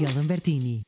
[0.00, 0.86] Miguel Lambertini.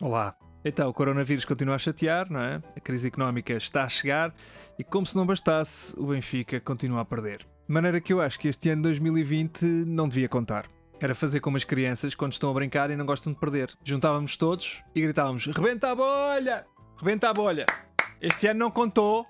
[0.00, 0.34] Olá.
[0.64, 2.62] Então, o coronavírus continua a chatear, não é?
[2.74, 4.34] A crise económica está a chegar
[4.78, 7.40] e, como se não bastasse, o Benfica continua a perder.
[7.40, 10.70] De maneira que eu acho que este ano 2020 não devia contar.
[10.98, 13.74] Era fazer como as crianças quando estão a brincar e não gostam de perder.
[13.84, 16.64] Juntávamos todos e gritávamos: Rebenta a bolha!
[16.96, 17.66] Rebenta a bolha!
[18.22, 19.26] Este ano não contou,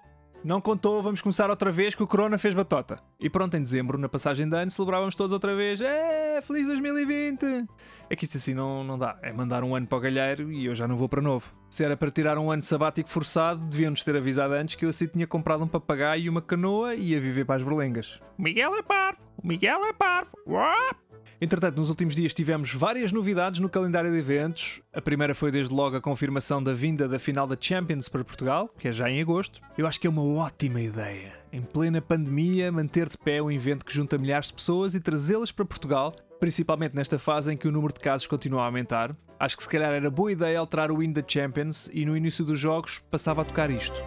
[0.46, 3.00] não contou, vamos começar outra vez que o Corona fez batota.
[3.18, 5.80] E pronto, em dezembro, na passagem de ano, celebrávamos todos outra vez.
[5.80, 7.66] É, feliz 2020!
[8.08, 9.18] É que isto assim não, não dá.
[9.22, 11.52] É mandar um ano para o galheiro e eu já não vou para novo.
[11.68, 15.08] Se era para tirar um ano sabático forçado, deviam-nos ter avisado antes que eu assim
[15.08, 18.22] tinha comprado um papagaio e uma canoa e ia viver para as berlengas.
[18.38, 19.18] Miguel é parvo!
[19.42, 20.30] Miguel é parvo!
[20.46, 20.94] Uá!
[21.40, 24.80] Entretanto, nos últimos dias tivemos várias novidades no calendário de eventos.
[24.92, 28.68] A primeira foi desde logo a confirmação da vinda da final da Champions para Portugal,
[28.78, 29.60] que é já em agosto.
[29.76, 31.32] Eu acho que é uma ótima ideia.
[31.52, 35.52] Em plena pandemia, manter de pé um evento que junta milhares de pessoas e trazê-las
[35.52, 39.14] para Portugal, principalmente nesta fase em que o número de casos continua a aumentar.
[39.38, 42.44] Acho que se calhar era boa ideia alterar o hino da Champions e no início
[42.44, 44.02] dos jogos passava a tocar isto.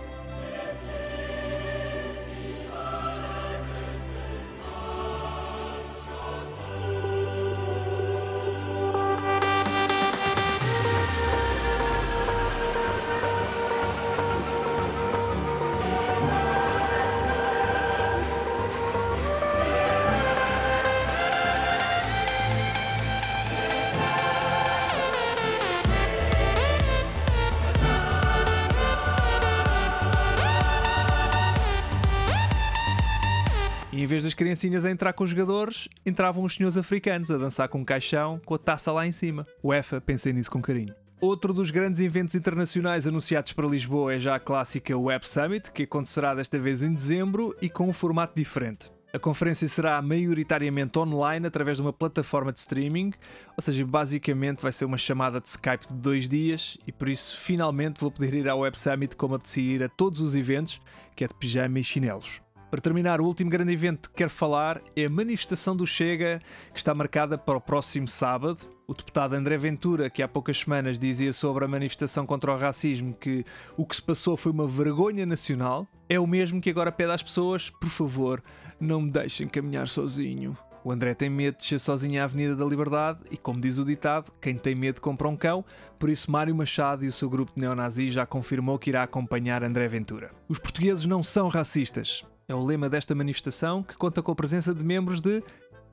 [34.10, 37.80] Vez das criancinhas a entrar com os jogadores, entravam os senhores africanos a dançar com
[37.80, 39.46] um caixão com a taça lá em cima.
[39.62, 40.96] O EFA pensei nisso com carinho.
[41.22, 45.84] Outro dos grandes eventos internacionais anunciados para Lisboa é já a clássica Web Summit, que
[45.84, 48.90] acontecerá desta vez em dezembro e com um formato diferente.
[49.14, 53.12] A conferência será maioritariamente online através de uma plataforma de streaming,
[53.58, 57.38] ou seja, basicamente vai ser uma chamada de Skype de dois dias e por isso
[57.38, 60.80] finalmente vou poder ir ao Web Summit como apetecia ir a todos os eventos,
[61.16, 62.42] que é de pijama e chinelos.
[62.70, 66.40] Para terminar, o último grande evento que quero falar é a manifestação do Chega,
[66.72, 68.60] que está marcada para o próximo sábado.
[68.88, 73.16] O deputado André Ventura, que há poucas semanas dizia sobre a manifestação contra o racismo
[73.20, 73.44] que
[73.76, 77.24] o que se passou foi uma vergonha nacional, é o mesmo que agora pede às
[77.24, 78.40] pessoas: por favor,
[78.80, 80.56] não me deixem caminhar sozinho.
[80.84, 83.86] O André tem medo de descer sozinho à Avenida da Liberdade e, como diz o
[83.86, 85.66] ditado, quem tem medo compra um cão,
[85.98, 89.64] por isso Mário Machado e o seu grupo de neonazis já confirmou que irá acompanhar
[89.64, 90.32] André Ventura.
[90.48, 92.24] Os portugueses não são racistas.
[92.50, 95.44] É o lema desta manifestação que conta com a presença de membros de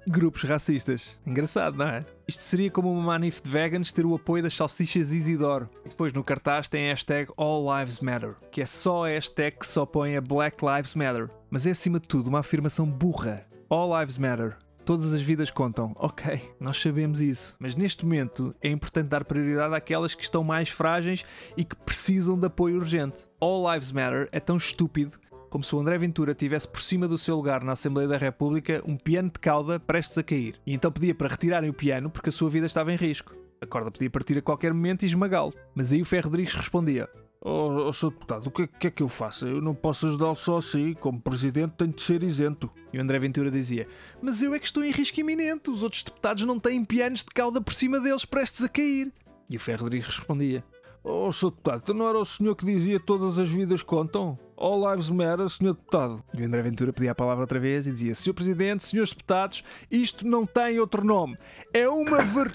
[0.08, 1.18] grupos racistas.
[1.26, 2.06] Engraçado, não é?
[2.26, 5.68] Isto seria como uma manif de veganos ter o apoio das salsichas Isidoro.
[5.84, 9.58] E depois no cartaz tem a hashtag All Lives Matter, que é só a hashtag
[9.58, 11.28] que se opõe a Black Lives Matter.
[11.50, 13.46] Mas é acima de tudo uma afirmação burra.
[13.68, 14.56] All Lives Matter.
[14.86, 15.92] Todas as vidas contam.
[15.96, 17.54] Ok, nós sabemos isso.
[17.58, 21.22] Mas neste momento é importante dar prioridade àquelas que estão mais frágeis
[21.54, 23.26] e que precisam de apoio urgente.
[23.40, 25.18] All Lives Matter é tão estúpido
[25.50, 28.82] como se o André Ventura tivesse por cima do seu lugar na Assembleia da República
[28.86, 30.60] um piano de cauda prestes a cair.
[30.66, 33.34] E então pedia para retirarem o piano porque a sua vida estava em risco.
[33.60, 35.52] A corda podia partir a qualquer momento e esmagá-lo.
[35.74, 37.08] Mas aí o Ferro Rodrigues respondia:
[37.40, 38.10] Oh, oh Sr.
[38.10, 39.46] Deputado, o que, que, é que eu faço?
[39.46, 40.94] Eu não posso ajudá-lo só assim.
[40.94, 42.70] Como Presidente, tenho de ser isento.
[42.92, 43.86] E o André Ventura dizia:
[44.20, 45.70] Mas eu é que estou em risco iminente.
[45.70, 49.12] Os outros deputados não têm pianos de cauda por cima deles prestes a cair.
[49.48, 50.64] E o Ferro Rodrigues respondia:
[51.08, 51.50] Oh, Sr.
[51.50, 54.36] Deputado, então não era o senhor que dizia todas as vidas contam?
[54.56, 55.66] All Lives Matter, Sr.
[55.74, 56.16] Deputado.
[56.34, 58.34] E o André Ventura pedia a palavra outra vez e dizia: Sr.
[58.34, 59.10] Presidente, Srs.
[59.10, 61.38] Deputados, isto não tem outro nome.
[61.72, 62.52] É uma ver...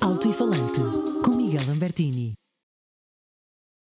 [0.00, 0.80] Alto e Falante,
[1.24, 2.39] com Miguel Lambertini.